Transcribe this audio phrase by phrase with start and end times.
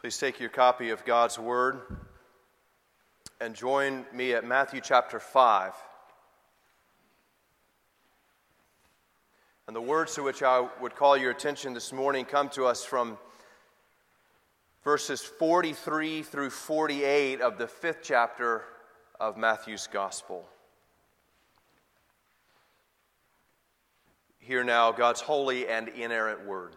[0.00, 1.80] Please take your copy of God's Word
[3.40, 5.72] and join me at Matthew chapter 5.
[9.66, 12.84] And the words to which I would call your attention this morning come to us
[12.84, 13.18] from
[14.84, 18.62] verses 43 through 48 of the fifth chapter
[19.18, 20.48] of Matthew's Gospel.
[24.38, 26.76] Hear now God's holy and inerrant Word.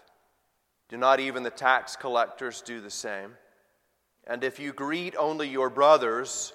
[0.91, 3.37] Do not even the tax collectors do the same?
[4.27, 6.51] And if you greet only your brothers,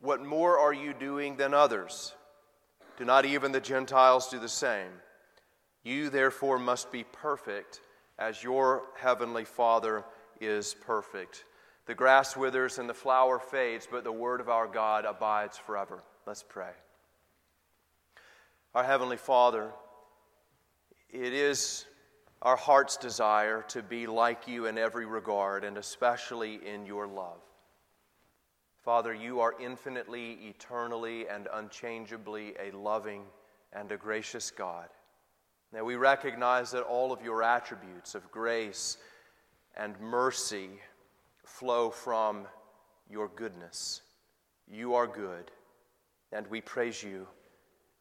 [0.00, 2.14] what more are you doing than others?
[2.96, 4.90] Do not even the Gentiles do the same?
[5.82, 7.82] You therefore must be perfect
[8.18, 10.04] as your heavenly Father
[10.40, 11.44] is perfect.
[11.84, 16.02] The grass withers and the flower fades, but the word of our God abides forever.
[16.26, 16.72] Let's pray.
[18.74, 19.70] Our heavenly Father,
[21.10, 21.84] it is
[22.42, 27.40] our heart's desire to be like you in every regard, and especially in your love.
[28.82, 33.24] Father, you are infinitely, eternally, and unchangeably a loving
[33.74, 34.88] and a gracious God.
[35.72, 38.96] Now we recognize that all of your attributes of grace
[39.76, 40.70] and mercy
[41.44, 42.46] flow from
[43.08, 44.00] your goodness.
[44.66, 45.50] You are good,
[46.32, 47.26] and we praise you.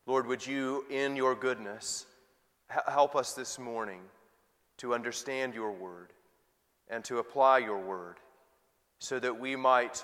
[0.06, 2.06] Lord, would you, in your goodness,
[2.88, 4.02] help us this morning?
[4.80, 6.12] To understand your word
[6.90, 8.18] and to apply your word
[9.00, 10.04] so that we might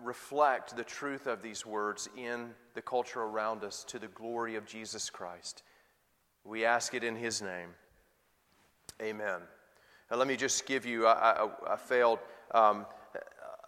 [0.00, 4.66] reflect the truth of these words in the culture around us to the glory of
[4.66, 5.62] Jesus Christ.
[6.44, 7.70] We ask it in his name.
[9.00, 9.40] Amen.
[10.10, 12.18] Now, let me just give you, I, I, I failed
[12.52, 12.86] um,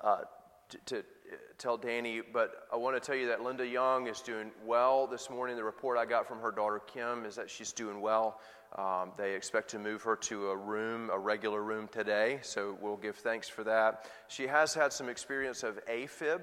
[0.03, 0.19] uh,
[0.69, 1.05] to, to
[1.59, 5.31] tell Danny, but I want to tell you that Linda Young is doing well this
[5.31, 5.57] morning.
[5.57, 8.41] The report I got from her daughter Kim is that she's doing well.
[8.77, 12.97] Um, they expect to move her to a room, a regular room today, so we'll
[12.97, 14.07] give thanks for that.
[14.27, 16.41] She has had some experience of AFib,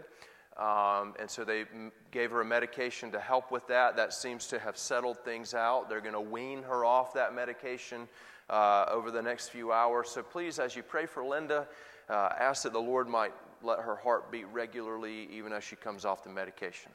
[0.56, 3.97] um, and so they m- gave her a medication to help with that.
[3.97, 5.90] That seems to have settled things out.
[5.90, 8.08] They're going to wean her off that medication
[8.50, 10.09] uh, over the next few hours.
[10.09, 11.68] So please, as you pray for Linda,
[12.09, 16.06] uh, ask that the Lord might let her heart beat regularly even as she comes
[16.06, 16.92] off the medication.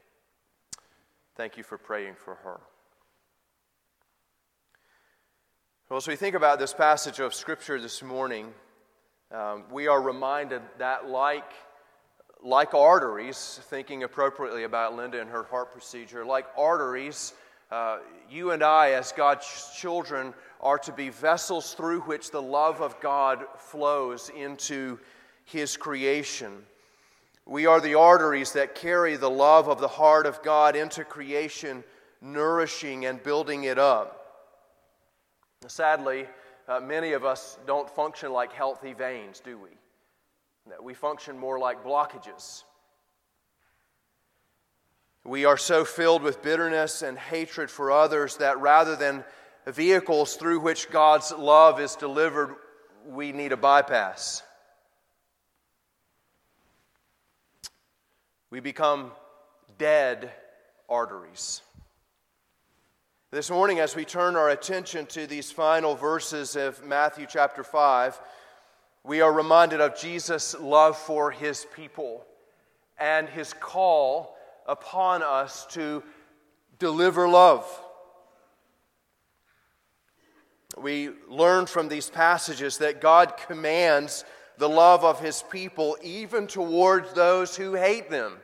[1.35, 2.61] Thank you for praying for her.
[5.89, 8.53] Well, as we think about this passage of Scripture this morning,
[9.31, 11.53] um, we are reminded that, like,
[12.43, 17.35] like arteries, thinking appropriately about Linda and her heart procedure, like arteries,
[17.71, 17.99] uh,
[18.29, 19.47] you and I, as God's
[19.79, 24.99] children, are to be vessels through which the love of God flows into
[25.45, 26.65] His creation.
[27.47, 31.85] We are the arteries that carry the love of the heart of God into creation,
[32.21, 34.16] nourishing and building it up.
[35.69, 36.27] Sadly,
[36.69, 39.71] uh, many of us don't function like healthy veins, do we?
[40.83, 42.65] We function more like blockages.
[45.25, 49.25] We are so filled with bitterness and hatred for others that rather than
[49.67, 52.55] vehicles through which God's love is delivered,
[53.05, 54.43] we need a bypass.
[58.51, 59.11] We become
[59.79, 60.31] dead
[60.89, 61.63] arteries.
[63.37, 68.19] This morning, as we turn our attention to these final verses of Matthew chapter 5,
[69.05, 72.25] we are reminded of Jesus' love for his people
[72.99, 76.03] and his call upon us to
[76.79, 77.69] deliver love.
[80.79, 84.25] We learn from these passages that God commands
[84.57, 88.39] the love of his people even towards those who hate them.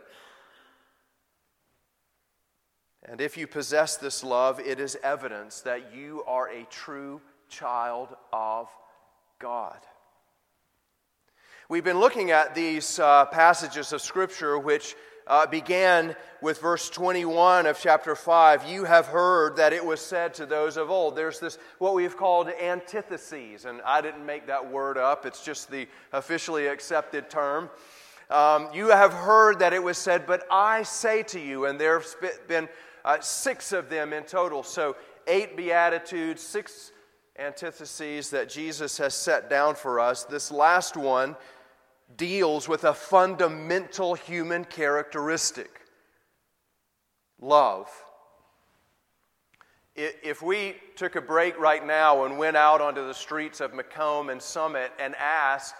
[3.09, 8.09] And if you possess this love, it is evidence that you are a true child
[8.33, 8.69] of
[9.39, 9.79] God.
[11.69, 14.95] We've been looking at these uh, passages of Scripture which
[15.27, 18.69] uh, began with verse 21 of chapter 5.
[18.69, 21.17] You have heard that it was said to those of old.
[21.17, 25.71] There's this, what we've called antitheses, and I didn't make that word up, it's just
[25.71, 27.71] the officially accepted term.
[28.31, 32.17] Um, you have heard that it was said, but I say to you, and there's
[32.49, 32.69] been
[33.05, 34.63] uh, six of them in total.
[34.63, 34.97] So,
[35.27, 36.93] eight Beatitudes, six
[37.37, 40.25] antitheses that Jesus has set down for us.
[40.25, 41.37] This last one
[42.17, 45.81] deals with a fundamental human characteristic
[47.41, 47.89] love.
[49.95, 54.31] If we took a break right now and went out onto the streets of Macomb
[54.31, 55.75] and Summit and asked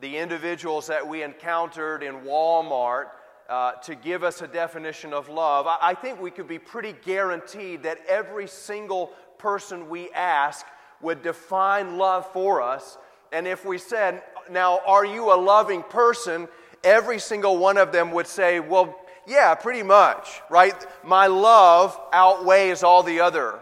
[0.00, 3.08] the individuals that we encountered in Walmart
[3.52, 7.82] uh, to give us a definition of love, I think we could be pretty guaranteed
[7.82, 10.64] that every single person we ask
[11.00, 12.98] would define love for us.
[13.32, 16.48] And if we said, Now, are you a loving person?
[16.84, 20.74] every single one of them would say, Well, yeah, pretty much, right?
[21.04, 23.60] My love outweighs all the other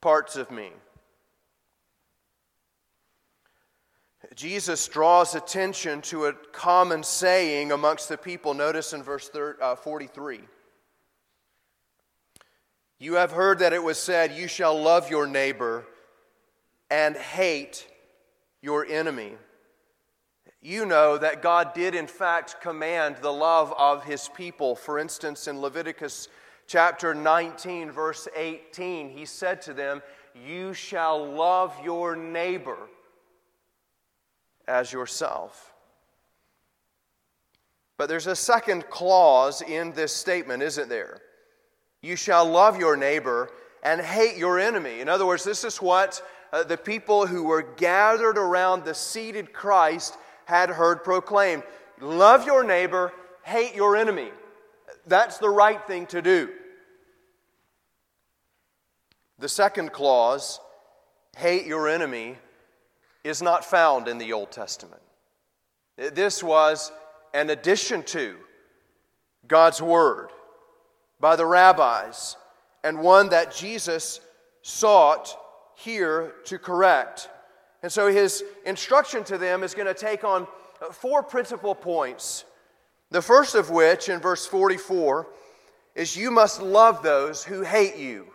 [0.00, 0.70] parts of me.
[4.34, 8.54] Jesus draws attention to a common saying amongst the people.
[8.54, 9.30] Notice in verse
[9.60, 10.40] uh, 43.
[12.98, 15.84] You have heard that it was said, You shall love your neighbor
[16.90, 17.86] and hate
[18.62, 19.32] your enemy
[20.64, 24.76] you know that God did, in fact, command the love of his people.
[24.76, 26.28] For instance, in Leviticus
[26.68, 30.02] chapter 19, verse 18, he said to them,
[30.46, 32.78] You shall love your neighbor
[34.66, 35.72] as yourself.
[37.98, 41.20] But there's a second clause in this statement, isn't there?
[42.00, 43.50] You shall love your neighbor
[43.82, 45.00] and hate your enemy.
[45.00, 46.20] In other words, this is what
[46.52, 50.16] uh, the people who were gathered around the seated Christ
[50.46, 51.62] had heard proclaimed
[52.00, 53.12] Love your neighbor,
[53.44, 54.30] hate your enemy.
[55.06, 56.50] That's the right thing to do.
[59.38, 60.58] The second clause,
[61.36, 62.38] hate your enemy,
[63.24, 65.02] is not found in the Old Testament.
[65.96, 66.90] This was
[67.34, 68.36] an addition to
[69.46, 70.30] God's Word
[71.20, 72.36] by the rabbis,
[72.82, 74.20] and one that Jesus
[74.62, 75.36] sought
[75.76, 77.28] here to correct.
[77.82, 80.46] And so his instruction to them is going to take on
[80.92, 82.44] four principal points.
[83.10, 85.28] The first of which, in verse 44,
[85.94, 88.26] is you must love those who hate you.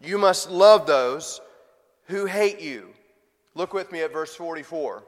[0.00, 1.40] You must love those
[2.06, 2.88] who hate you.
[3.54, 5.04] Look with me at verse 44.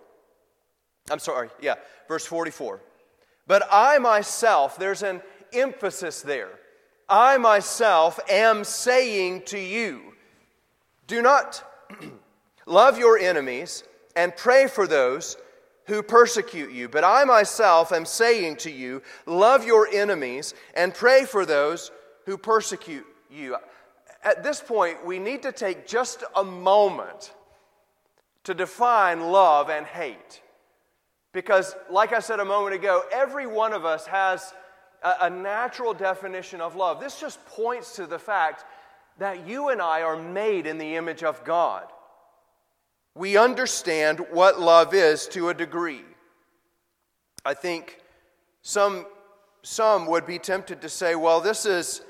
[1.11, 1.75] I'm sorry, yeah,
[2.09, 2.81] verse 44.
[3.47, 5.23] But I myself, there's an
[5.53, 6.51] emphasis there.
[7.09, 10.01] I myself am saying to you,
[11.07, 11.63] do not
[12.67, 13.85] Love your enemies
[14.17, 15.37] and pray for those
[15.87, 16.89] who persecute you.
[16.89, 21.93] But I myself am saying to you, love your enemies and pray for those
[22.25, 23.57] who persecute you.
[24.23, 27.33] At this point, we need to take just a moment
[28.45, 30.43] to define love and hate.
[31.33, 34.55] Because, like I said a moment ago, every one of us has
[35.03, 37.01] a, a natural definition of love.
[37.01, 38.65] This just points to the fact
[39.19, 41.85] that you and I are made in the image of God.
[43.15, 46.05] We understand what love is to a degree.
[47.45, 48.01] I think
[48.63, 49.07] some,
[49.63, 52.03] some would be tempted to say, well, this is,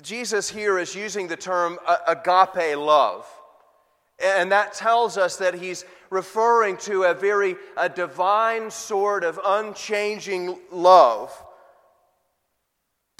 [0.00, 3.26] Jesus here is using the term agape love.
[4.22, 10.58] And that tells us that he's referring to a very a divine sort of unchanging
[10.70, 11.30] love.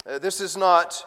[0.07, 1.05] Uh, this is not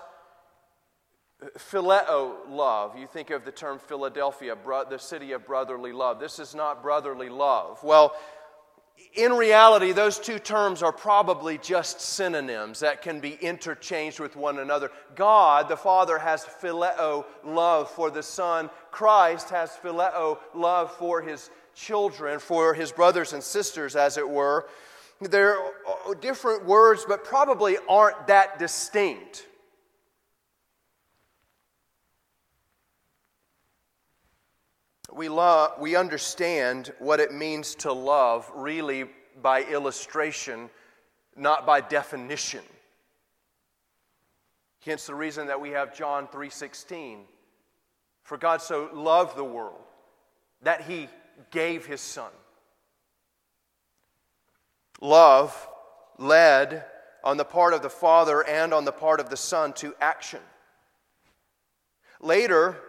[1.57, 2.97] phileo love.
[2.97, 6.19] You think of the term Philadelphia, bro- the city of brotherly love.
[6.19, 7.83] This is not brotherly love.
[7.83, 8.15] Well,
[9.15, 14.59] in reality, those two terms are probably just synonyms that can be interchanged with one
[14.59, 14.91] another.
[15.15, 18.69] God, the Father, has phileo love for the Son.
[18.91, 24.67] Christ has phileo love for his children, for his brothers and sisters, as it were.
[25.21, 25.57] They're
[26.19, 29.47] different words, but probably aren't that distinct.
[35.15, 39.05] We, love, we understand what it means to love really
[39.41, 40.69] by illustration,
[41.35, 42.61] not by definition.
[44.85, 47.25] Hence the reason that we have John 3:16.
[48.23, 49.81] For God so loved the world
[50.61, 51.09] that he
[51.51, 52.31] gave his son.
[55.01, 55.67] Love
[56.17, 56.85] led
[57.23, 60.41] on the part of the Father and on the part of the Son to action.
[62.19, 62.81] Later,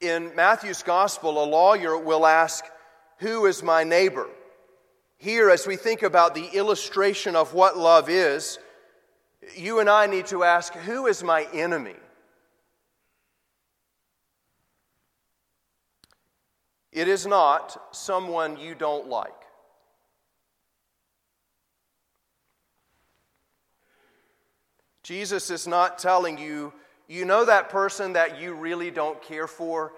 [0.00, 2.64] in Matthew's gospel, a lawyer will ask,
[3.18, 4.28] Who is my neighbor?
[5.18, 8.58] Here, as we think about the illustration of what love is,
[9.54, 11.96] you and I need to ask, Who is my enemy?
[16.92, 19.32] It is not someone you don't like.
[25.02, 26.72] Jesus is not telling you
[27.10, 29.92] you know that person that you really don't care for?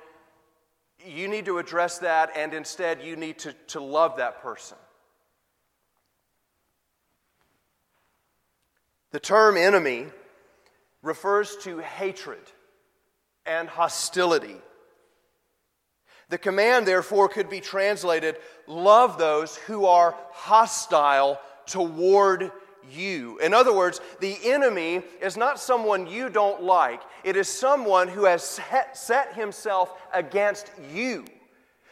[1.07, 4.77] you need to address that, and instead, you need to, to love that person.
[9.11, 10.07] The term enemy
[11.03, 12.41] refers to hatred
[13.45, 14.57] and hostility.
[16.29, 22.53] The command, therefore, could be translated love those who are hostile toward
[22.91, 23.39] you.
[23.39, 28.25] In other words, the enemy is not someone you don't like, it is someone who
[28.25, 28.61] has
[28.93, 31.25] set himself against you.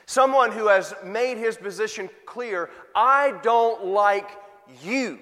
[0.07, 4.29] Someone who has made his position clear I don't like
[4.83, 5.19] you.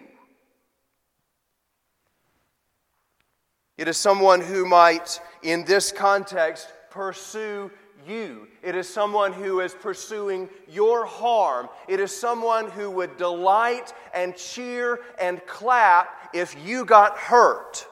[3.76, 7.70] It is someone who might, in this context, pursue
[8.06, 8.48] you.
[8.62, 11.68] It is someone who is pursuing your harm.
[11.88, 17.86] It is someone who would delight and cheer and clap if you got hurt.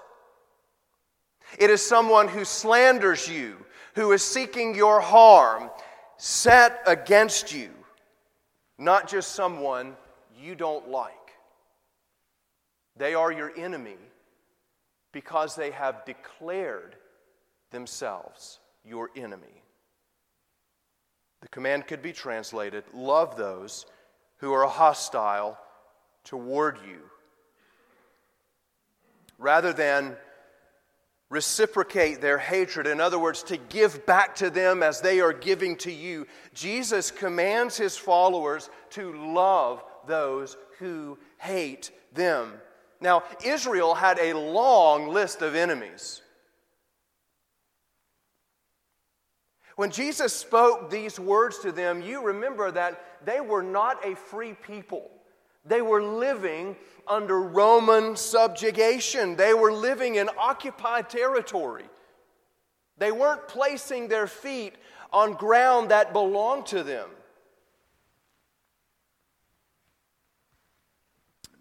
[1.59, 3.57] It is someone who slanders you,
[3.95, 5.71] who is seeking your harm,
[6.17, 7.71] set against you,
[8.79, 9.97] not just someone
[10.39, 11.13] you don't like.
[12.97, 13.97] They are your enemy
[15.13, 16.97] because they have declared
[17.71, 19.63] themselves your enemy.
[21.41, 23.87] The command could be translated love those
[24.39, 25.59] who are hostile
[26.25, 27.01] toward you.
[29.39, 30.17] Rather than
[31.29, 35.77] reciprocate their hatred, in other words, to give back to them as they are giving
[35.77, 42.55] to you, Jesus commands his followers to love those who hate them.
[43.01, 46.23] Now, Israel had a long list of enemies.
[49.77, 54.55] When Jesus spoke these words to them, you remember that they were not a free
[54.55, 55.11] people.
[55.67, 61.85] They were living under Roman subjugation, they were living in occupied territory.
[62.99, 64.75] They weren't placing their feet
[65.13, 67.11] on ground that belonged to them.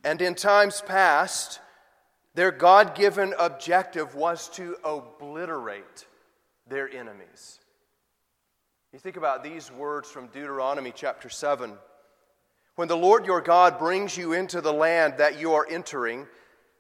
[0.05, 1.60] And in times past,
[2.36, 6.05] their God given objective was to obliterate
[6.67, 7.60] their enemies.
[8.95, 11.73] You think about these words from Deuteronomy chapter 7.
[12.77, 16.27] When the Lord your God brings you into the land that you are entering,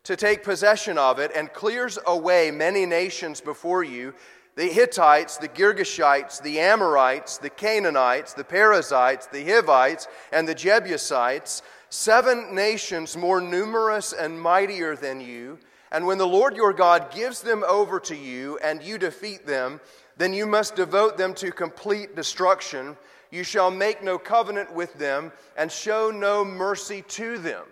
[0.03, 4.13] to take possession of it, and clears away many nations before you
[4.55, 11.63] the Hittites, the Girgashites, the Amorites, the Canaanites, the Perizzites, the Hivites, and the Jebusites,
[11.89, 15.59] seven nations more numerous and mightier than you.
[15.91, 19.81] And when the Lord your God gives them over to you, and you defeat them,
[20.17, 22.97] then you must devote them to complete destruction.
[23.31, 27.63] You shall make no covenant with them and show no mercy to them.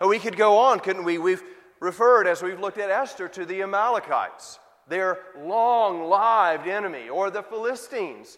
[0.00, 1.18] And we could go on, couldn't we?
[1.18, 1.42] We've
[1.80, 7.42] referred, as we've looked at Esther, to the Amalekites, their long lived enemy, or the
[7.42, 8.36] Philistines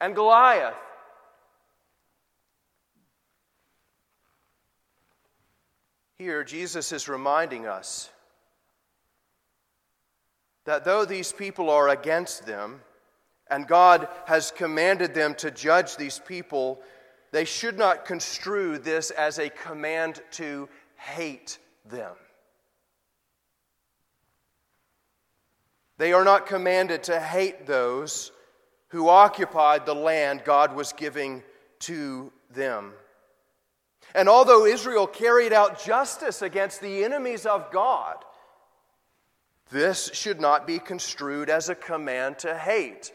[0.00, 0.74] and Goliath.
[6.18, 8.08] Here, Jesus is reminding us
[10.64, 12.80] that though these people are against them,
[13.50, 16.80] and God has commanded them to judge these people,
[17.32, 22.14] they should not construe this as a command to hate them.
[25.98, 28.32] They are not commanded to hate those
[28.88, 31.42] who occupied the land God was giving
[31.80, 32.92] to them.
[34.14, 38.16] And although Israel carried out justice against the enemies of God,
[39.72, 43.12] this should not be construed as a command to hate.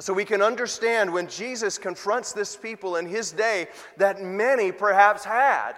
[0.00, 5.24] So we can understand when Jesus confronts this people in his day that many perhaps
[5.24, 5.74] had.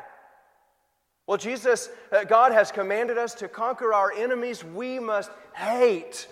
[1.26, 4.64] Well, Jesus, uh, God has commanded us to conquer our enemies.
[4.64, 6.28] We must hate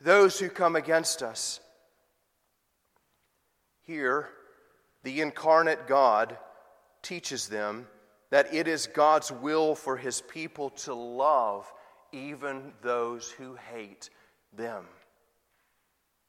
[0.00, 1.60] those who come against us.
[3.82, 4.30] Here,
[5.02, 6.36] the incarnate God
[7.02, 7.86] teaches them
[8.30, 11.70] that it is God's will for his people to love
[12.14, 14.10] even those who hate
[14.56, 14.84] them.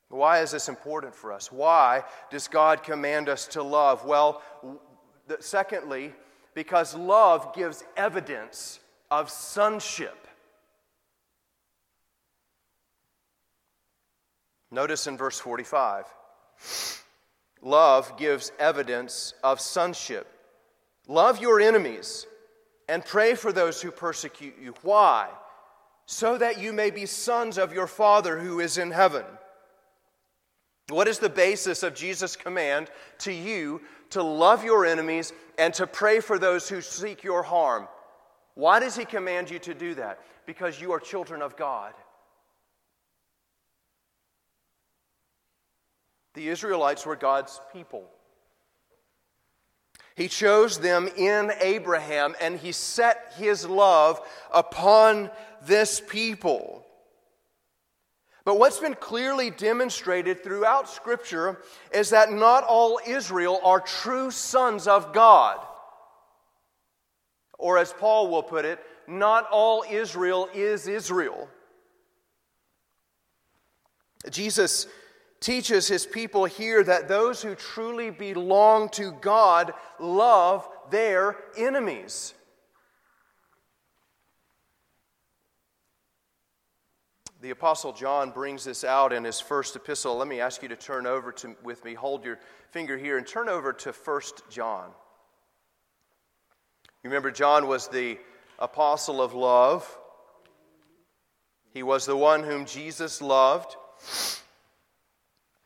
[0.09, 1.51] Why is this important for us?
[1.51, 4.05] Why does God command us to love?
[4.05, 4.41] Well,
[5.39, 6.13] secondly,
[6.53, 8.79] because love gives evidence
[9.11, 10.27] of sonship.
[14.71, 16.05] Notice in verse 45
[17.61, 20.27] love gives evidence of sonship.
[21.07, 22.25] Love your enemies
[22.87, 24.73] and pray for those who persecute you.
[24.81, 25.29] Why?
[26.05, 29.25] So that you may be sons of your Father who is in heaven.
[30.89, 33.81] What is the basis of Jesus' command to you
[34.12, 37.88] to love your enemies and to pray for those who seek your harm?
[38.53, 40.19] Why does he command you to do that?
[40.45, 41.93] Because you are children of God.
[46.35, 48.05] The Israelites were God's people.
[50.15, 54.21] He chose them in Abraham and he set his love
[54.53, 55.29] upon
[55.65, 56.86] this people.
[58.45, 64.88] But what's been clearly demonstrated throughout Scripture is that not all Israel are true sons
[64.88, 65.60] of God.
[67.57, 71.50] Or, as Paul will put it, not all Israel is Israel.
[74.29, 74.88] Jesus
[75.39, 82.34] teaches his people here that those who truly belong to God love their enemies.
[87.45, 90.17] The Apostle John brings this out in his first epistle.
[90.17, 92.39] Let me ask you to turn over to, with me, hold your
[92.71, 94.89] finger here, and turn over to 1 John.
[97.03, 98.17] You remember, John was the
[98.57, 99.87] apostle of love.
[101.71, 103.75] He was the one whom Jesus loved.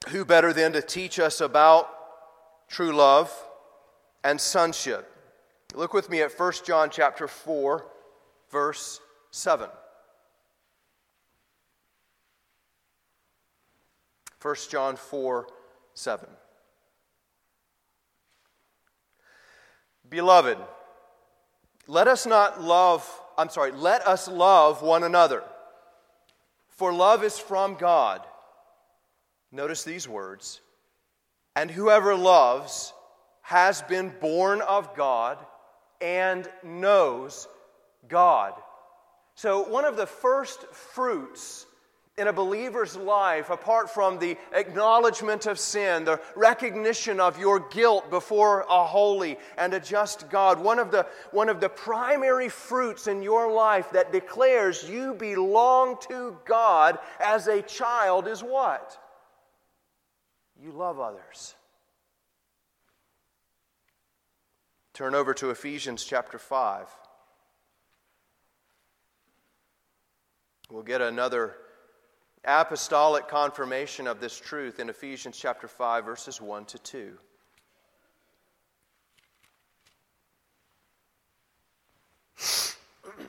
[0.09, 1.88] Who better than to teach us about
[2.67, 3.33] true love
[4.25, 5.09] and sonship?
[5.74, 7.86] Look with me at 1 John chapter 4,
[8.51, 9.00] verse
[9.31, 9.69] 7.
[14.41, 15.48] 1 John 4
[15.93, 16.29] 7.
[20.10, 20.58] Beloved,
[21.88, 25.43] let us not love, I'm sorry, let us love one another.
[26.69, 28.22] For love is from God.
[29.51, 30.62] Notice these words.
[31.55, 32.93] And whoever loves
[33.41, 35.38] has been born of God
[36.00, 37.48] and knows
[38.08, 38.53] God.
[39.36, 41.65] So, one of the first fruits
[42.19, 48.09] in a believer's life, apart from the acknowledgement of sin, the recognition of your guilt
[48.09, 53.07] before a holy and a just God, one of the, one of the primary fruits
[53.07, 58.99] in your life that declares you belong to God as a child is what?
[60.61, 61.55] You love others.
[64.93, 66.89] Turn over to Ephesians chapter 5.
[70.69, 71.55] We'll get another
[72.45, 77.17] apostolic confirmation of this truth in Ephesians chapter 5 verses 1 to 2.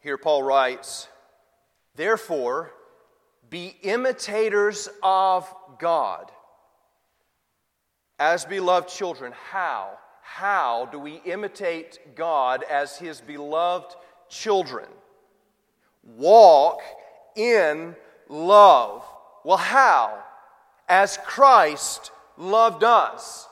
[0.00, 1.08] Here Paul writes,
[1.94, 2.72] Therefore,
[3.50, 6.30] be imitators of God
[8.18, 9.32] as beloved children.
[9.50, 9.98] How?
[10.22, 13.94] How do we imitate God as his beloved
[14.28, 14.86] children?
[16.04, 16.80] Walk
[17.36, 17.94] in
[18.28, 19.04] love.
[19.44, 20.22] Well, how?
[20.88, 23.48] As Christ loved us.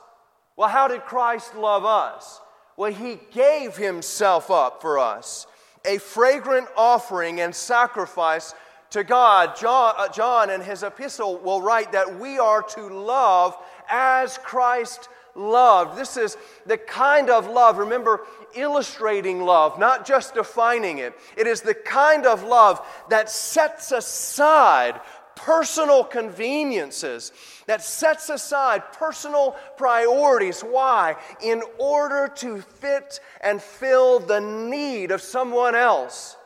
[0.56, 2.40] Well, how did Christ love us?
[2.76, 5.46] Well, he gave himself up for us,
[5.84, 8.54] a fragrant offering and sacrifice
[8.90, 9.56] to God.
[9.56, 13.56] John, uh, John in his epistle will write that we are to love
[13.88, 15.98] as Christ loved.
[15.98, 18.22] This is the kind of love, remember,
[18.54, 21.14] illustrating love, not just defining it.
[21.36, 25.00] It is the kind of love that sets aside
[25.34, 27.32] personal conveniences,
[27.66, 30.60] that sets aside personal priorities.
[30.60, 31.16] Why?
[31.42, 36.36] In order to fit and fill the need of someone else.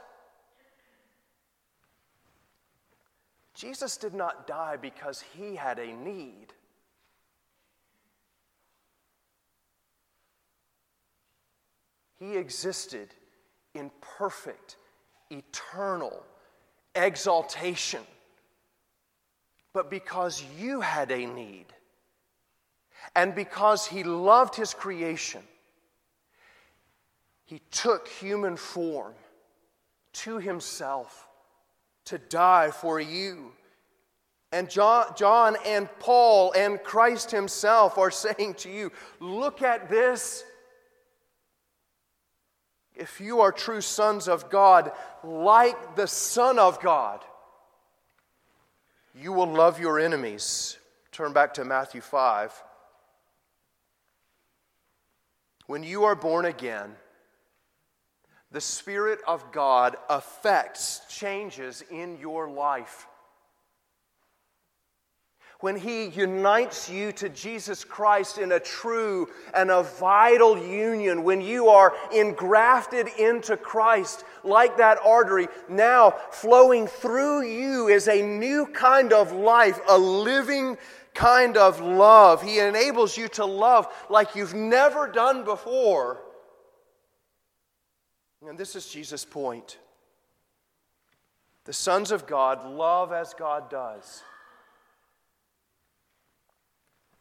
[3.55, 6.53] Jesus did not die because he had a need.
[12.19, 13.09] He existed
[13.75, 14.77] in perfect,
[15.31, 16.23] eternal
[16.95, 18.03] exaltation.
[19.73, 21.67] But because you had a need,
[23.15, 25.43] and because He loved His creation,
[27.45, 29.15] He took human form
[30.15, 31.29] to Himself
[32.07, 33.53] to die for you.
[34.53, 40.45] And John, John and Paul and Christ Himself are saying to you, look at this.
[42.97, 44.91] If you are true sons of God,
[45.23, 47.23] like the Son of God,
[49.15, 50.79] you will love your enemies.
[51.13, 52.63] Turn back to Matthew 5.
[55.67, 56.95] When you are born again,
[58.51, 63.07] the Spirit of God affects changes in your life
[65.61, 71.41] when He unites you to Jesus Christ in a true and a vital union, when
[71.41, 78.67] you are engrafted into Christ like that artery, now flowing through you is a new
[78.67, 80.77] kind of life, a living
[81.15, 82.43] kind of love.
[82.43, 86.21] He enables you to love like you've never done before.
[88.47, 89.79] And this is Jesus' point.
[91.65, 94.23] The sons of God love as God does.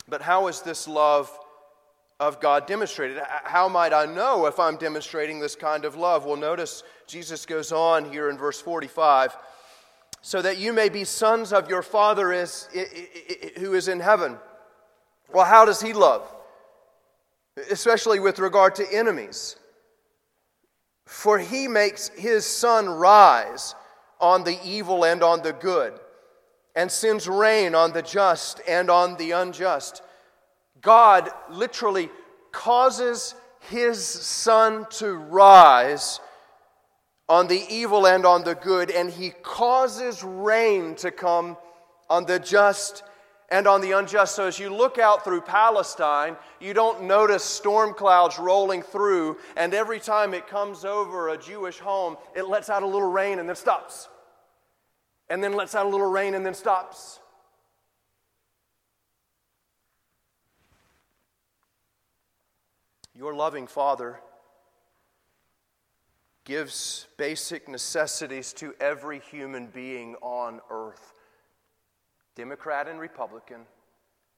[0.08, 1.32] But how is this love
[2.20, 3.22] of God demonstrated?
[3.44, 6.26] How might I know if I'm demonstrating this kind of love?
[6.26, 9.36] Well, notice Jesus goes on here in verse 45
[10.22, 12.68] so that you may be sons of your Father is,
[13.58, 14.38] who is in heaven.
[15.32, 16.28] Well, how does He love?
[17.70, 19.56] Especially with regard to enemies.
[21.06, 23.76] For He makes His sun rise
[24.20, 26.00] on the evil and on the good,
[26.76, 30.02] and sends rain on the just and on the unjust.
[30.82, 32.10] God literally
[32.52, 33.36] causes
[33.70, 36.20] his sun to rise
[37.28, 41.58] on the evil and on the good, and he causes rain to come
[42.10, 43.04] on the just
[43.50, 44.36] and on the unjust.
[44.36, 49.74] So as you look out through Palestine, you don't notice storm clouds rolling through, and
[49.74, 53.48] every time it comes over a Jewish home, it lets out a little rain and
[53.50, 54.08] then stops.
[55.30, 57.20] And then lets out a little rain and then stops.
[63.16, 64.20] Your loving Father
[66.44, 71.14] gives basic necessities to every human being on earth
[72.36, 73.62] Democrat and Republican,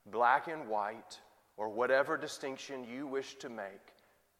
[0.06, 1.20] black and white,
[1.58, 3.94] or whatever distinction you wish to make.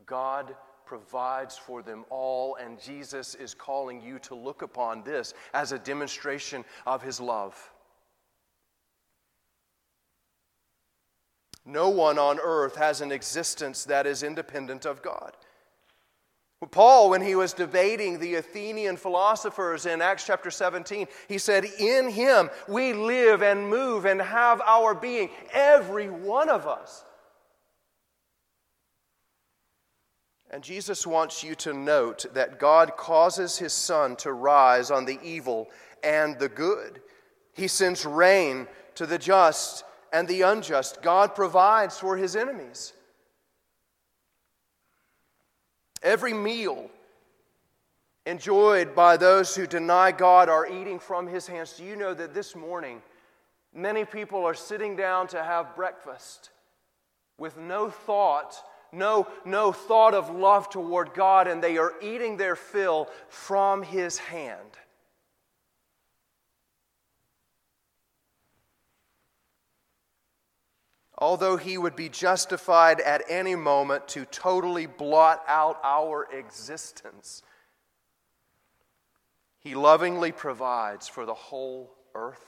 [0.06, 0.56] God
[0.88, 5.80] provides for them all, and Jesus is calling you to look upon this as a
[5.80, 7.72] demonstration of his love.
[11.66, 15.34] No one on earth has an existence that is independent of God.
[16.72, 22.10] Paul, when he was debating the Athenian philosophers in Acts chapter 17, he said, In
[22.10, 27.04] him we live and move and have our being, every one of us.
[30.50, 35.20] And Jesus wants you to note that God causes his sun to rise on the
[35.22, 35.70] evil
[36.04, 37.02] and the good.
[37.54, 39.84] He sends rain to the just
[40.14, 41.02] and the unjust.
[41.02, 42.94] God provides for his enemies.
[46.02, 46.90] Every meal
[48.26, 51.74] enjoyed by those who deny God are eating from his hands.
[51.74, 53.02] Do you know that this morning
[53.74, 56.52] many people are sitting down to have breakfast
[57.38, 62.56] with no thought, no, no thought of love toward God, and they are eating their
[62.56, 64.78] fill from his hand?
[71.18, 77.42] although he would be justified at any moment to totally blot out our existence,
[79.60, 82.47] he lovingly provides for the whole earth.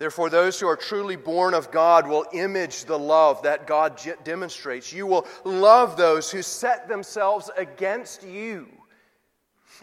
[0.00, 4.94] Therefore, those who are truly born of God will image the love that God demonstrates.
[4.94, 8.66] You will love those who set themselves against you.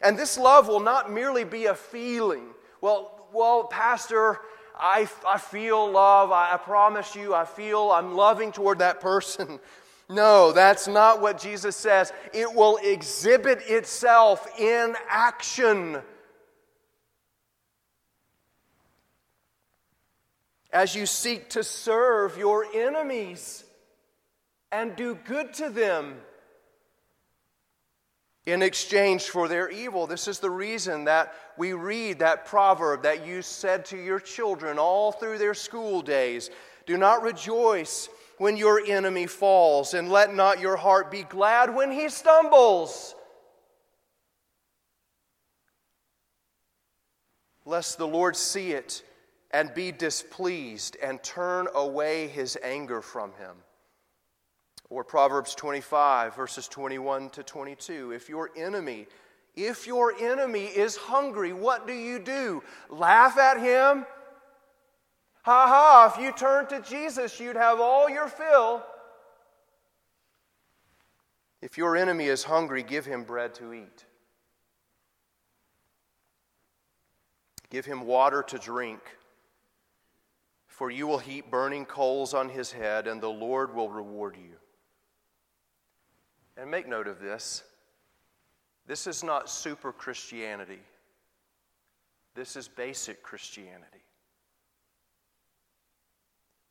[0.01, 2.45] And this love will not merely be a feeling.
[2.81, 4.39] Well, well, Pastor,
[4.75, 6.31] I, I feel love.
[6.31, 9.59] I, I promise you, I feel I'm loving toward that person.
[10.09, 12.13] No, that's not what Jesus says.
[12.33, 16.01] It will exhibit itself in action.
[20.71, 23.63] As you seek to serve your enemies
[24.71, 26.15] and do good to them
[28.45, 30.07] in exchange for their evil.
[30.07, 34.79] This is the reason that we read that proverb that you said to your children
[34.79, 36.49] all through their school days
[36.85, 41.91] Do not rejoice when your enemy falls, and let not your heart be glad when
[41.91, 43.15] he stumbles.
[47.65, 49.01] Lest the Lord see it
[49.51, 53.55] and be displeased and turn away his anger from him.
[54.89, 58.11] Or Proverbs 25, verses 21 to 22.
[58.11, 59.07] If your enemy,
[59.55, 62.63] if your enemy is hungry, what do you do?
[62.89, 64.05] Laugh at him?
[65.43, 68.83] Ha ha, if you turn to Jesus, you'd have all your fill.
[71.61, 74.05] If your enemy is hungry, give him bread to eat.
[77.69, 78.99] Give him water to drink.
[80.77, 84.53] For you will heap burning coals on his head, and the Lord will reward you.
[86.55, 87.63] And make note of this
[88.85, 90.83] this is not super Christianity,
[92.35, 94.03] this is basic Christianity.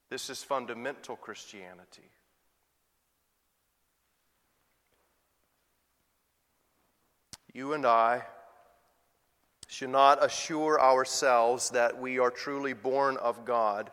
[0.08, 2.08] This is fundamental Christianity.
[7.52, 8.22] You and I
[9.66, 13.90] should not assure ourselves that we are truly born of God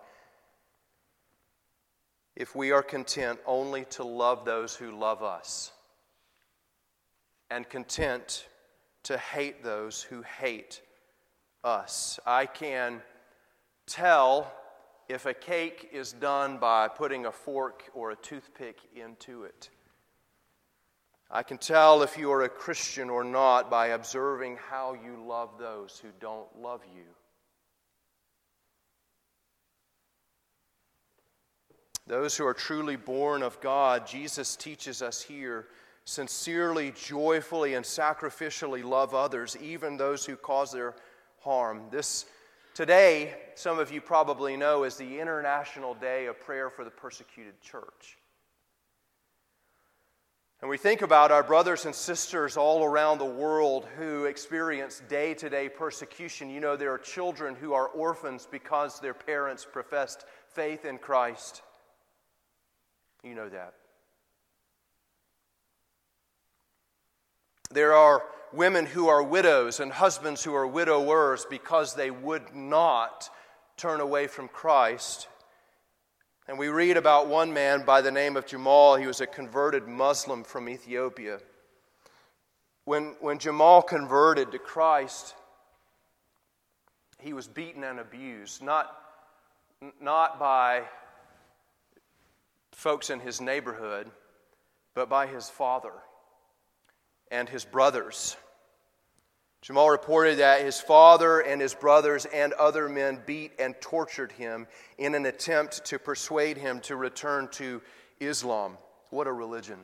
[2.36, 5.72] if we are content only to love those who love us
[7.50, 8.48] and content
[9.04, 10.82] to hate those who hate
[11.64, 12.20] us.
[12.26, 13.02] I can
[13.86, 14.52] tell
[15.10, 19.70] if a cake is done by putting a fork or a toothpick into it.
[21.36, 25.58] I can tell if you are a Christian or not by observing how you love
[25.58, 27.06] those who don't love you.
[32.06, 35.70] Those who are truly born of God, Jesus teaches us here,
[36.06, 40.94] sincerely, joyfully, and sacrificially love others, even those who cause their
[41.40, 41.86] harm.
[41.90, 42.26] This
[42.76, 47.60] today, some of you probably know, is the International Day of Prayer for the Persecuted
[47.60, 48.20] Church.
[50.64, 55.34] And we think about our brothers and sisters all around the world who experience day
[55.34, 56.50] to day persecution.
[56.50, 60.24] You know, there are children who are orphans because their parents professed
[60.54, 61.64] faith in Christ.
[63.26, 63.74] You know that.
[67.70, 68.24] There are
[68.54, 73.30] women who are widows and husbands who are widowers because they would not
[73.76, 75.28] turn away from Christ.
[76.48, 78.96] And we read about one man by the name of Jamal.
[78.98, 81.40] He was a converted Muslim from Ethiopia.
[82.84, 85.36] When, when Jamal converted to Christ,
[87.20, 88.94] he was beaten and abused, not,
[90.02, 90.84] not by
[92.74, 94.12] folks in his neighborhood,
[94.94, 95.94] but by his father
[97.32, 98.36] and his brothers.
[99.64, 104.68] Jamal reported that his father and his brothers and other men beat and tortured him
[104.98, 107.82] in an attempt to persuade him to return to
[108.20, 108.78] Islam.
[109.10, 109.80] What a religion.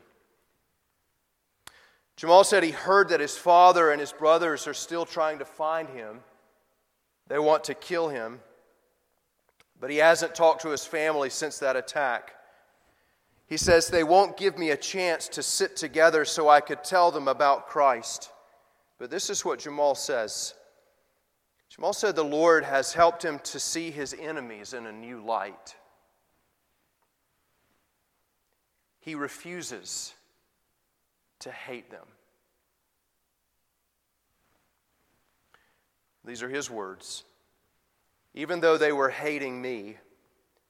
[2.17, 5.87] Jamal said he heard that his father and his brothers are still trying to find
[5.87, 6.19] him.
[7.29, 8.41] They want to kill him.
[9.79, 12.33] But he hasn't talked to his family since that attack.
[13.47, 17.11] He says, They won't give me a chance to sit together so I could tell
[17.11, 18.29] them about Christ.
[18.99, 20.53] But this is what Jamal says.
[21.69, 25.75] Jamal said the Lord has helped him to see his enemies in a new light.
[28.99, 30.13] He refuses
[31.39, 32.05] to hate them.
[36.25, 37.23] These are his words.
[38.33, 39.97] Even though they were hating me,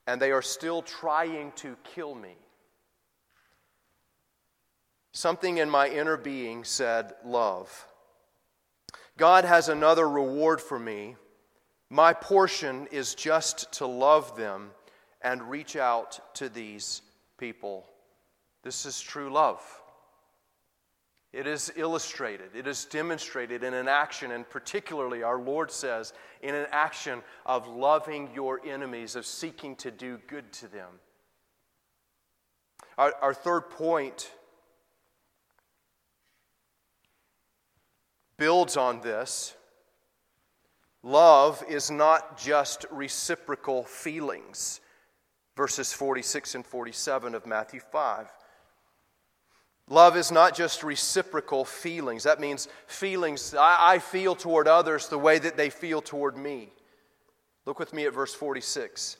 [0.05, 2.35] and they are still trying to kill me,
[5.11, 7.88] something in my inner being said, Love.
[9.19, 11.17] God has another reward for me.
[11.89, 14.71] My portion is just to love them
[15.21, 17.01] and reach out to these
[17.37, 17.85] people.
[18.63, 19.61] This is true love.
[21.33, 26.55] It is illustrated, it is demonstrated in an action, and particularly, our Lord says, in
[26.55, 30.89] an action of loving your enemies, of seeking to do good to them.
[32.97, 34.31] Our, our third point
[38.39, 39.53] builds on this.
[41.03, 44.81] Love is not just reciprocal feelings.
[45.55, 48.27] Verses 46 and 47 of Matthew 5.
[49.89, 52.23] Love is not just reciprocal feelings.
[52.23, 56.69] That means feelings I, I, feel toward others the way that they feel toward me.
[57.65, 59.17] Look with me at verse 46.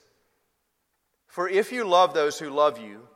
[1.26, 3.06] For if you love those who love you,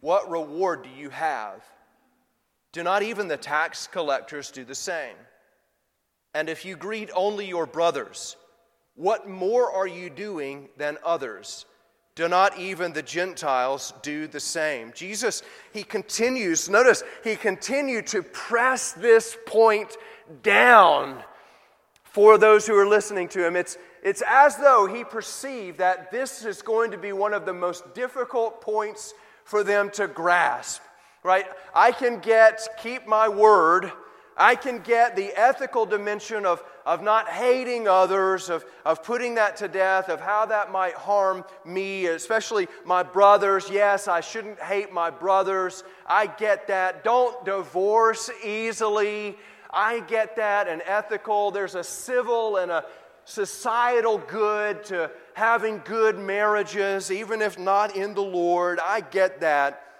[0.00, 1.62] what reward do you have?
[2.74, 5.14] Do not even the tax collectors do the same?
[6.34, 8.36] And if you greet only your brothers,
[8.96, 11.66] what more are you doing than others?
[12.16, 14.90] Do not even the Gentiles do the same?
[14.92, 19.96] Jesus, he continues, notice, he continued to press this point
[20.42, 21.22] down
[22.02, 23.54] for those who are listening to him.
[23.54, 27.54] It's, it's as though he perceived that this is going to be one of the
[27.54, 30.82] most difficult points for them to grasp
[31.24, 31.46] right?
[31.74, 33.90] I can get, keep my word.
[34.36, 39.56] I can get the ethical dimension of, of not hating others, of, of putting that
[39.58, 43.70] to death, of how that might harm me, especially my brothers.
[43.70, 45.82] Yes, I shouldn't hate my brothers.
[46.06, 47.04] I get that.
[47.04, 49.38] Don't divorce easily.
[49.70, 50.68] I get that.
[50.68, 52.84] And ethical, there's a civil and a
[53.24, 58.78] societal good to having good marriages, even if not in the Lord.
[58.84, 59.93] I get that.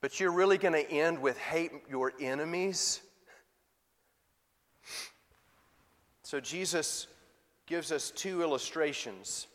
[0.00, 3.00] But you're really going to end with hate your enemies?
[6.22, 7.08] So Jesus
[7.66, 9.46] gives us two illustrations.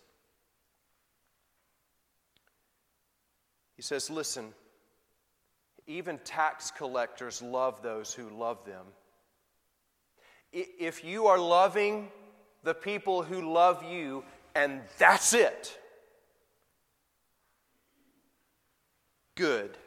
[3.76, 4.54] He says, Listen,
[5.88, 8.86] even tax collectors love those who love them.
[10.52, 12.10] If you are loving
[12.64, 14.24] the people who love you,
[14.56, 15.78] and that's it,
[19.36, 19.78] good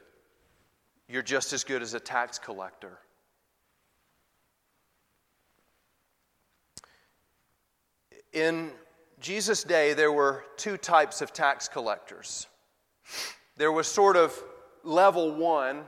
[1.09, 2.99] you're just as good as a tax collector.
[8.33, 8.71] In
[9.21, 12.47] Jesus' day, there were two types of tax collectors.
[13.57, 14.39] There was sort of
[14.85, 15.85] level one,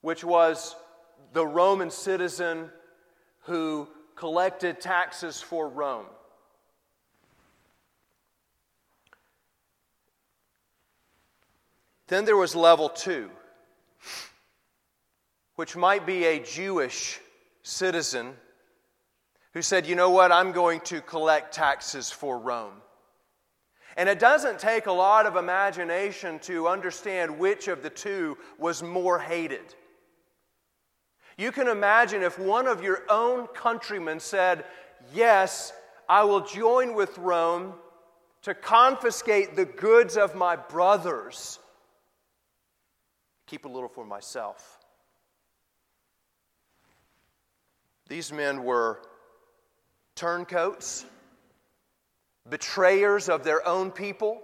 [0.00, 0.74] which was
[1.32, 2.70] the Roman citizen
[3.42, 6.06] who collected taxes for Rome.
[12.08, 13.30] Then there was level two,
[15.56, 17.18] which might be a Jewish
[17.62, 18.34] citizen
[19.52, 20.32] who said, You know what?
[20.32, 22.74] I'm going to collect taxes for Rome.
[23.96, 28.82] And it doesn't take a lot of imagination to understand which of the two was
[28.82, 29.74] more hated.
[31.38, 34.64] You can imagine if one of your own countrymen said,
[35.14, 35.72] Yes,
[36.08, 37.74] I will join with Rome
[38.42, 41.58] to confiscate the goods of my brothers
[43.46, 44.78] keep a little for myself.
[48.08, 49.02] These men were
[50.14, 51.04] turncoats,
[52.48, 54.42] betrayers of their own people.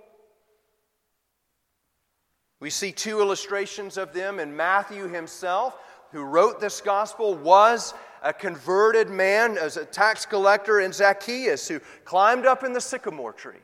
[2.60, 5.76] We see two illustrations of them, in Matthew himself,
[6.12, 11.80] who wrote this gospel, was a converted man as a tax collector in Zacchaeus, who
[12.04, 13.54] climbed up in the sycamore tree.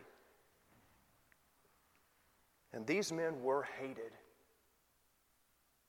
[2.72, 4.12] And these men were hated.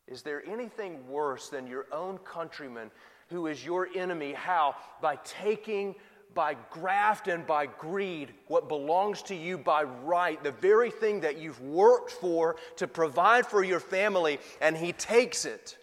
[0.09, 2.91] Is there anything worse than your own countryman
[3.29, 4.33] who is your enemy?
[4.33, 4.75] How?
[5.01, 5.95] By taking
[6.33, 11.39] by graft and by greed what belongs to you by right, the very thing that
[11.39, 15.78] you've worked for to provide for your family, and he takes it.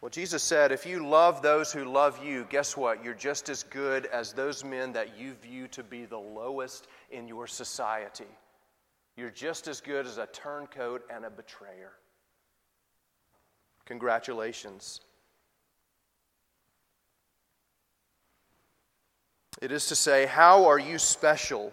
[0.00, 3.02] Well, Jesus said, if you love those who love you, guess what?
[3.02, 7.26] You're just as good as those men that you view to be the lowest in
[7.26, 8.26] your society.
[9.16, 11.92] You're just as good as a turncoat and a betrayer.
[13.86, 15.00] Congratulations.
[19.62, 21.72] It is to say, how are you special?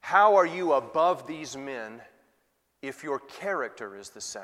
[0.00, 2.00] How are you above these men
[2.82, 4.42] if your character is the same?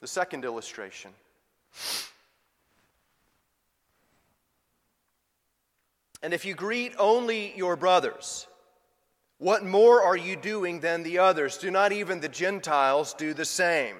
[0.00, 1.10] The second illustration.
[6.22, 8.46] And if you greet only your brothers,
[9.38, 11.58] what more are you doing than the others?
[11.58, 13.96] Do not even the Gentiles do the same?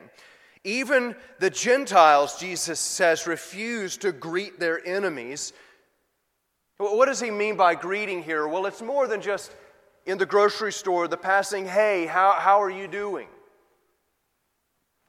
[0.65, 5.53] Even the Gentiles, Jesus says, refuse to greet their enemies.
[6.79, 8.49] What does he mean by greeting here?
[8.49, 9.55] Well, it's more than just
[10.07, 13.29] in the grocery store, the passing, hey, how, how are you doing?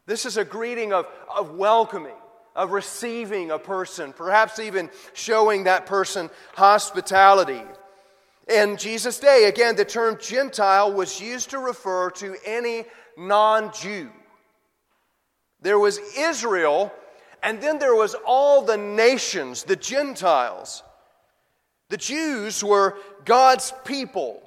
[0.07, 2.15] This is a greeting of, of welcoming,
[2.55, 7.61] of receiving a person, perhaps even showing that person hospitality.
[8.47, 12.85] In Jesus' day, again, the term Gentile was used to refer to any
[13.17, 14.11] non Jew.
[15.61, 16.93] There was Israel,
[17.41, 20.83] and then there was all the nations, the Gentiles.
[21.89, 24.44] The Jews were God's people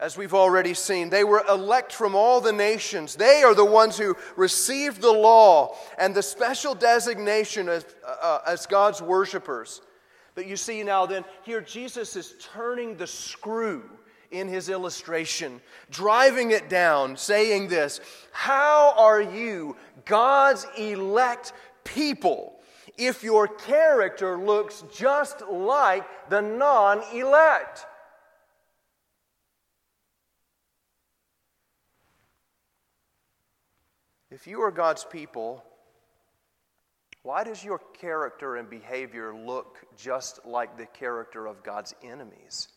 [0.00, 1.10] as we've already seen.
[1.10, 3.16] They were elect from all the nations.
[3.16, 8.66] They are the ones who received the law and the special designation as, uh, as
[8.66, 9.80] God's worshipers.
[10.34, 13.90] But you see now, then, here Jesus is turning the screw
[14.30, 22.60] in his illustration, driving it down, saying this How are you, God's elect people,
[22.96, 27.86] if your character looks just like the non elect?
[34.38, 35.64] If you are God's people,
[37.24, 42.68] why does your character and behavior look just like the character of God's enemies?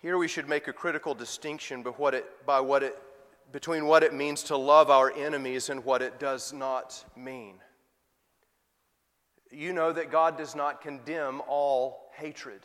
[0.00, 2.96] Here we should make a critical distinction by what it, by what it,
[3.50, 7.56] between what it means to love our enemies and what it does not mean.
[9.50, 12.60] You know that God does not condemn all hatred.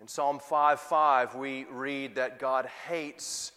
[0.00, 3.52] In Psalm 5 5, we read that God hates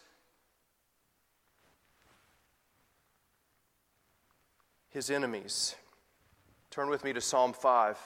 [4.88, 5.74] his enemies.
[6.70, 7.98] Turn with me to Psalm 5.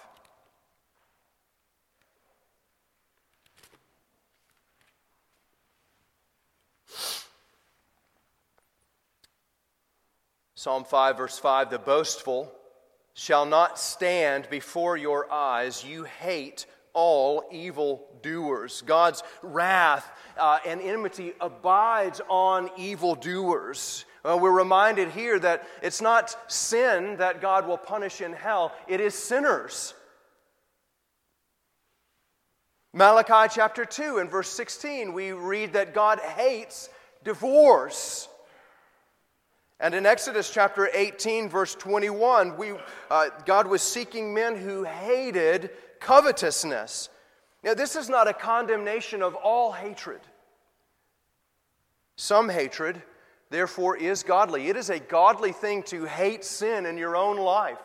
[10.55, 12.53] Psalm 5, verse 5 The boastful
[13.15, 15.85] shall not stand before your eyes.
[15.85, 18.83] You hate all evil doers.
[18.87, 24.05] God's wrath uh, and enmity abides on evildoers.
[24.25, 29.01] Well, we're reminded here that it's not sin that God will punish in hell, it
[29.01, 29.95] is sinners.
[32.95, 36.91] Malachi chapter 2 and verse 16, we read that God hates
[37.25, 38.29] divorce.
[39.81, 42.73] And in Exodus chapter 18, verse 21, we,
[43.11, 45.71] uh, God was seeking men who hated
[46.03, 47.09] covetousness.
[47.63, 50.21] Now, this is not a condemnation of all hatred.
[52.17, 53.01] Some hatred,
[53.51, 54.69] therefore, is godly.
[54.69, 57.79] It is a godly thing to hate sin in your own life.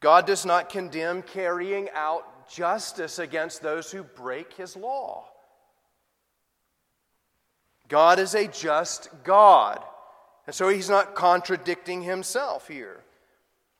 [0.00, 5.24] God does not condemn carrying out justice against those who break his law.
[7.88, 9.82] God is a just God.
[10.46, 13.00] And so he's not contradicting himself here.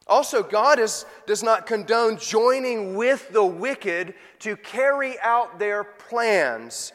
[0.07, 6.93] Also, God is, does not condone joining with the wicked to carry out their plans.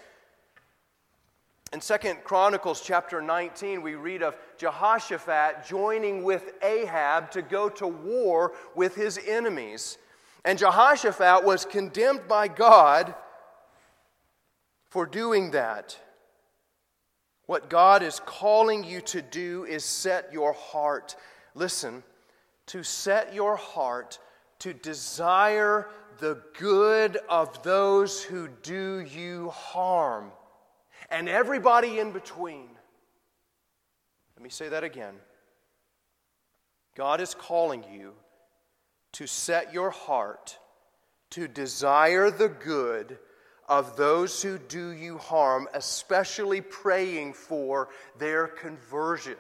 [1.74, 7.88] In Second Chronicles chapter 19, we read of Jehoshaphat joining with Ahab to go to
[7.88, 9.98] war with his enemies.
[10.46, 13.14] And Jehoshaphat was condemned by God
[14.90, 15.98] for doing that.
[17.48, 21.16] What God is calling you to do is set your heart,
[21.56, 22.04] listen,
[22.68, 24.20] to set your heart
[24.60, 25.88] to desire
[26.20, 30.32] the good of those who do you harm
[31.10, 32.68] and everybody in between.
[34.36, 35.16] Let me say that again.
[36.96, 38.14] God is calling you
[39.14, 40.60] to set your heart
[41.32, 43.20] to desire the good
[43.68, 49.36] of those who do you harm, especially praying for their conversion.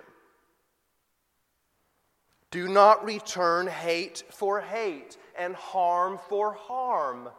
[2.51, 7.29] Do not return hate for hate and harm for harm.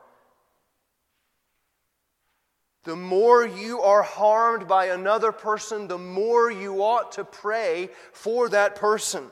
[2.85, 8.49] The more you are harmed by another person, the more you ought to pray for
[8.49, 9.27] that person.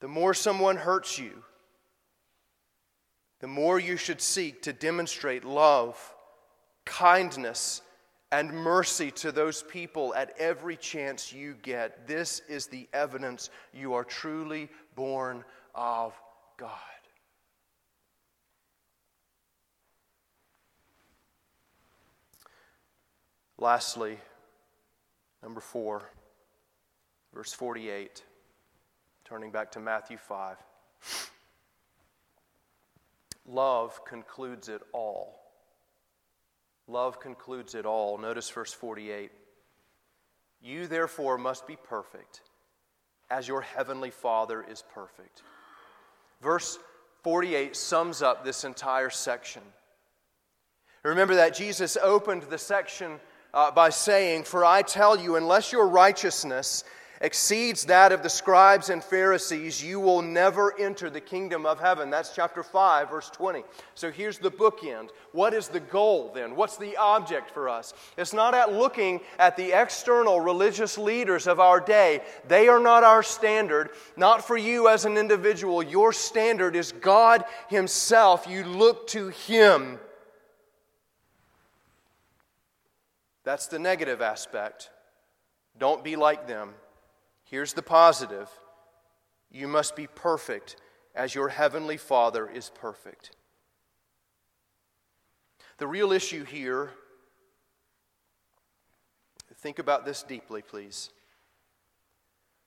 [0.00, 1.44] The more someone hurts you,
[3.40, 6.14] the more you should seek to demonstrate love,
[6.84, 7.82] kindness,
[8.32, 12.06] and mercy to those people at every chance you get.
[12.06, 16.14] This is the evidence you are truly born of
[16.56, 16.70] God.
[23.58, 24.18] Lastly,
[25.42, 26.02] number four,
[27.34, 28.22] verse 48,
[29.24, 30.56] turning back to Matthew 5.
[33.46, 35.40] Love concludes it all.
[36.86, 38.18] Love concludes it all.
[38.18, 39.30] Notice verse 48.
[40.60, 42.42] You therefore must be perfect,
[43.30, 45.42] as your heavenly Father is perfect.
[46.42, 46.78] Verse
[47.22, 49.62] 48 sums up this entire section.
[51.02, 53.20] Remember that Jesus opened the section
[53.54, 56.84] uh, by saying, For I tell you, unless your righteousness
[57.22, 62.08] exceeds that of the scribes and Pharisees, you will never enter the kingdom of heaven.
[62.08, 63.62] That's chapter 5, verse 20.
[63.94, 65.10] So here's the bookend.
[65.32, 66.56] What is the goal then?
[66.56, 67.92] What's the object for us?
[68.16, 72.22] It's not at looking at the external religious leaders of our day.
[72.48, 75.82] They are not our standard, not for you as an individual.
[75.82, 78.46] Your standard is God Himself.
[78.48, 79.98] You look to Him.
[83.44, 84.90] That's the negative aspect.
[85.78, 86.74] Don't be like them.
[87.50, 88.48] Here's the positive
[89.50, 90.76] you must be perfect
[91.16, 93.32] as your heavenly Father is perfect.
[95.78, 96.90] The real issue here,
[99.56, 101.10] think about this deeply, please.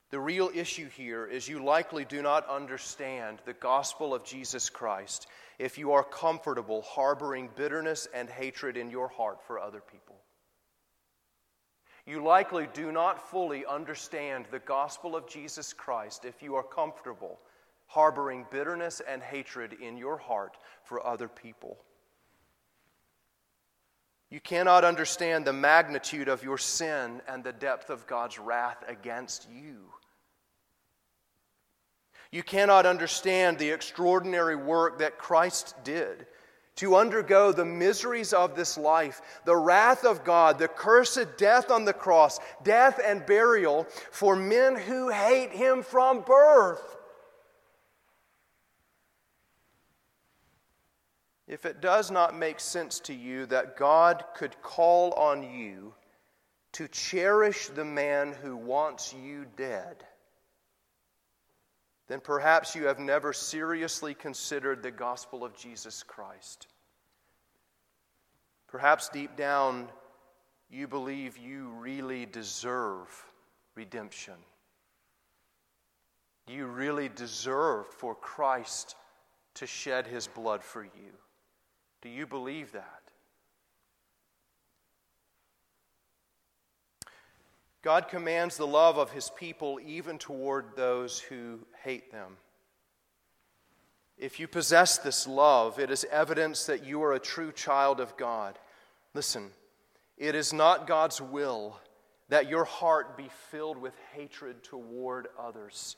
[0.10, 5.28] The real issue here is you likely do not understand the gospel of Jesus Christ
[5.60, 10.23] if you are comfortable harboring bitterness and hatred in your heart for other people.
[12.06, 17.40] You likely do not fully understand the gospel of Jesus Christ if you are comfortable
[17.94, 21.78] harboring bitterness and hatred in your heart for other people.
[24.32, 29.48] You cannot understand the magnitude of your sin and the depth of God's wrath against
[29.52, 29.94] you.
[32.32, 36.26] You cannot understand the extraordinary work that Christ did
[36.76, 41.86] to undergo the miseries of this life, the wrath of God, the cursed death on
[41.86, 46.98] the cross, death and burial for men who hate him from birth.
[51.48, 55.94] If it does not make sense to you that God could call on you
[56.72, 60.04] to cherish the man who wants you dead,
[62.08, 66.68] then perhaps you have never seriously considered the gospel of Jesus Christ.
[68.68, 69.88] Perhaps deep down,
[70.70, 73.08] you believe you really deserve
[73.76, 74.34] redemption.
[76.48, 78.96] You really deserve for Christ
[79.56, 81.14] to shed his blood for you.
[82.02, 83.04] Do you believe that?
[87.84, 92.38] God commands the love of his people even toward those who hate them.
[94.18, 98.16] If you possess this love, it is evidence that you are a true child of
[98.16, 98.58] God.
[99.14, 99.50] Listen,
[100.18, 101.78] it is not God's will
[102.30, 105.98] that your heart be filled with hatred toward others.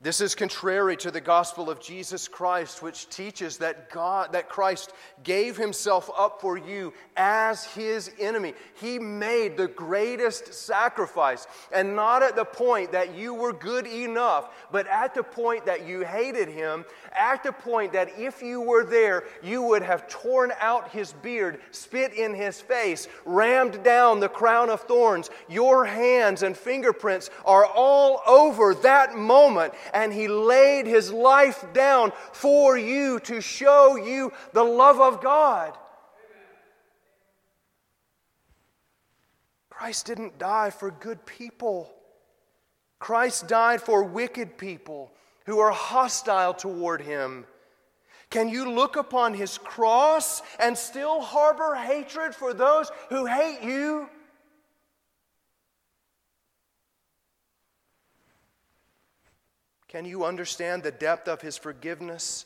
[0.00, 4.92] This is contrary to the gospel of Jesus Christ, which teaches that God, that Christ
[5.24, 8.54] gave himself up for you as his enemy.
[8.80, 14.68] He made the greatest sacrifice, and not at the point that you were good enough,
[14.70, 18.84] but at the point that you hated him, at the point that if you were
[18.84, 24.28] there, you would have torn out his beard, spit in his face, rammed down the
[24.28, 25.28] crown of thorns.
[25.48, 32.12] Your hands and fingerprints are all over that moment and he laid his life down
[32.32, 35.76] for you to show you the love of God.
[39.70, 41.92] Christ didn't die for good people.
[42.98, 45.12] Christ died for wicked people
[45.46, 47.46] who are hostile toward him.
[48.30, 54.10] Can you look upon his cross and still harbor hatred for those who hate you?
[59.88, 62.44] Can you understand the depth of his forgiveness?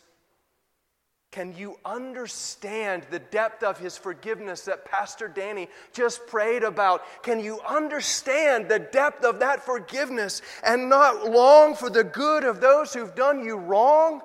[1.32, 7.02] Can you understand the depth of his forgiveness that Pastor Danny just prayed about?
[7.22, 12.60] Can you understand the depth of that forgiveness and not long for the good of
[12.60, 14.20] those who've done you wrong?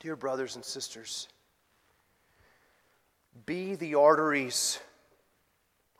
[0.00, 1.28] Dear brothers and sisters,
[3.46, 4.78] be the arteries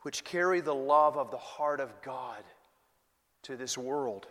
[0.01, 2.43] which carry the love of the heart of God
[3.43, 4.27] to this world?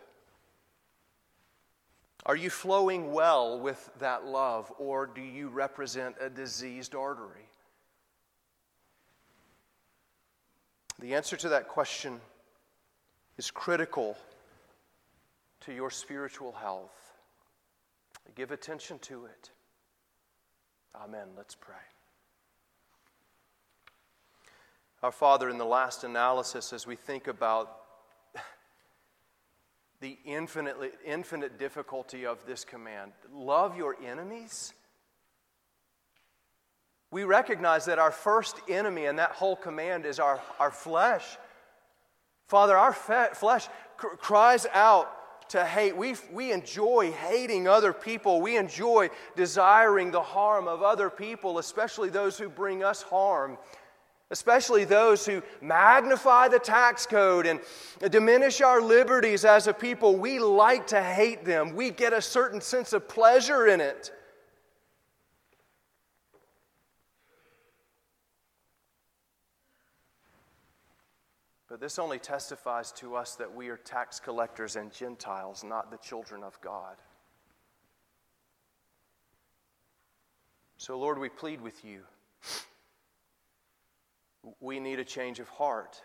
[2.26, 7.48] Are you flowing well with that love, or do you represent a diseased artery?
[10.98, 12.20] The answer to that question
[13.36, 14.16] is critical
[15.60, 17.14] to your spiritual health.
[18.34, 19.50] Give attention to it.
[20.94, 21.28] Amen.
[21.36, 21.74] Let's pray.
[25.00, 27.82] Our Father, in the last analysis, as we think about
[30.00, 34.72] the infinitely, infinite difficulty of this command love your enemies.
[37.12, 41.24] We recognize that our first enemy in that whole command is our, our flesh.
[42.48, 45.96] Father, our fe- flesh cr- cries out to hate.
[45.96, 48.40] We, we enjoy hating other people.
[48.40, 53.58] We enjoy desiring the harm of other people, especially those who bring us harm
[54.30, 57.60] especially those who magnify the tax code and
[58.10, 60.16] diminish our liberties as a people.
[60.16, 64.12] We like to hate them, we get a certain sense of pleasure in it.
[71.68, 75.98] But this only testifies to us that we are tax collectors and Gentiles, not the
[75.98, 76.96] children of God.
[80.78, 82.04] So, Lord, we plead with you
[84.60, 86.02] we need a change of heart.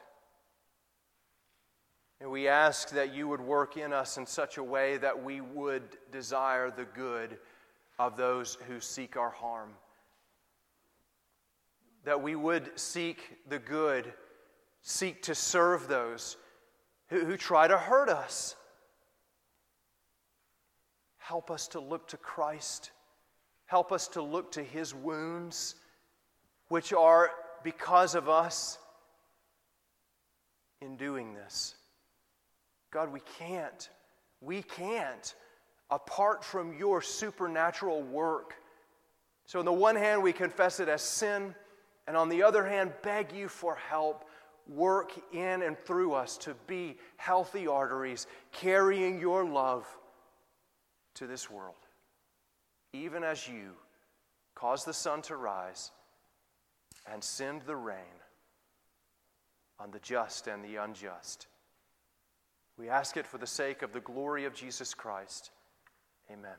[2.20, 5.42] And we ask that you would work in us in such a way that we
[5.42, 7.38] would desire the good
[8.00, 9.72] of those who seek our harm.
[12.06, 14.14] That we would seek the good,
[14.82, 16.38] seek to serve those
[17.10, 18.56] who, who try to hurt us.
[21.18, 22.92] Help us to look to Christ.
[23.66, 25.76] Help us to look to his wounds,
[26.68, 27.32] which are
[27.64, 28.78] because of us
[30.82, 31.76] in doing this.
[32.92, 33.90] God, we can't.
[34.42, 35.34] We can't
[35.90, 38.56] apart from your supernatural work.
[39.46, 41.56] So, on the one hand, we confess it as sin,
[42.08, 44.26] and on the other hand, beg you for help.
[44.68, 49.86] Work in and through us to be healthy arteries, carrying your love
[51.16, 51.76] to this world,
[52.94, 53.72] even as you
[54.56, 55.92] cause the sun to rise
[57.12, 57.98] and send the rain
[59.80, 61.48] on the just and the unjust.
[62.78, 65.52] We ask it for the sake of the glory of Jesus Christ.
[66.32, 66.58] Amen.